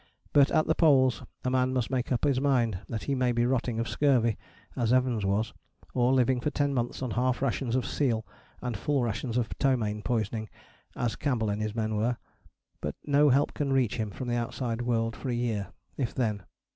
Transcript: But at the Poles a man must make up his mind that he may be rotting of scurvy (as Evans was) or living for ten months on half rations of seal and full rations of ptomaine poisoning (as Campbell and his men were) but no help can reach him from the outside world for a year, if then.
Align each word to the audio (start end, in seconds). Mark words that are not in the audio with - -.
But 0.33 0.49
at 0.49 0.65
the 0.65 0.73
Poles 0.73 1.21
a 1.45 1.51
man 1.51 1.73
must 1.73 1.91
make 1.91 2.11
up 2.11 2.23
his 2.23 2.41
mind 2.41 2.79
that 2.89 3.03
he 3.03 3.13
may 3.13 3.31
be 3.31 3.45
rotting 3.45 3.77
of 3.79 3.87
scurvy 3.87 4.35
(as 4.75 4.91
Evans 4.91 5.27
was) 5.27 5.53
or 5.93 6.11
living 6.11 6.39
for 6.39 6.49
ten 6.49 6.73
months 6.73 7.03
on 7.03 7.11
half 7.11 7.39
rations 7.39 7.75
of 7.75 7.85
seal 7.85 8.25
and 8.63 8.75
full 8.75 9.03
rations 9.03 9.37
of 9.37 9.47
ptomaine 9.59 10.01
poisoning 10.03 10.49
(as 10.95 11.15
Campbell 11.15 11.51
and 11.51 11.61
his 11.61 11.75
men 11.75 11.95
were) 11.97 12.17
but 12.81 12.95
no 13.05 13.29
help 13.29 13.53
can 13.53 13.71
reach 13.71 13.97
him 13.97 14.09
from 14.09 14.27
the 14.27 14.35
outside 14.35 14.81
world 14.81 15.15
for 15.15 15.29
a 15.29 15.35
year, 15.35 15.67
if 15.97 16.15
then. 16.15 16.41